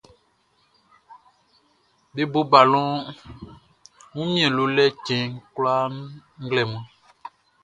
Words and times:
Be 2.13 2.21
bo 2.31 2.39
balɔn 2.51 2.91
Wunmiɛn-lolɛ-cɛn 4.13 5.23
kwlaa 5.53 5.85
nglɛmun. 6.43 6.85